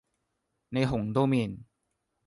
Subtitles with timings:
[0.69, 1.59] 你紅都面